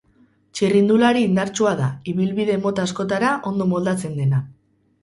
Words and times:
Txirrindulari 0.59 1.21
indartsua 1.25 1.75
da, 1.83 1.91
ibilbide 2.15 2.57
mota 2.65 2.87
askotara 2.89 3.39
ondo 3.53 3.73
moldatzen 3.77 4.23
dena. 4.25 4.47